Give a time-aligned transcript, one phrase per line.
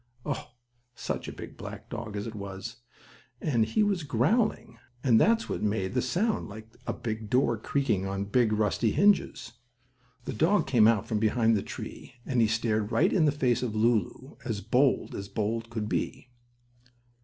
[0.25, 0.49] Oh,
[0.95, 2.77] such a big black dog as it was!
[3.39, 8.07] And he was growling, and that's what made the sound like a big door creaking
[8.07, 9.53] on big, rusty hinges.
[10.25, 13.61] The dog came out from behind the tree, and he stared right in the face
[13.61, 16.31] of Lulu, as bold as bold could be.